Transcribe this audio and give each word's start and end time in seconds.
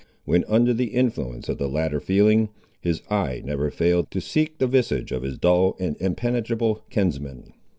When 0.25 0.43
under 0.47 0.73
the 0.73 0.95
influence 0.95 1.47
of 1.47 1.59
the 1.59 1.69
latter 1.69 1.99
feeling, 1.99 2.49
his 2.79 3.03
eye 3.11 3.43
never 3.45 3.69
failed 3.69 4.09
to 4.09 4.19
seek 4.19 4.57
the 4.57 4.65
visage 4.65 5.11
of 5.11 5.21
his 5.21 5.37
dull 5.37 5.75
and 5.79 5.95
impenetrable 5.99 6.83
kinsman. 6.89 7.53